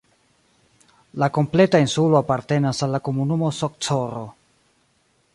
[1.23, 4.23] La kompleta insulo apartenas al la komunumo Socorro.